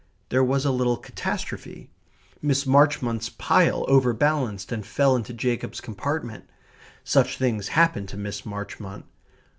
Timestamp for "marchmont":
8.43-9.05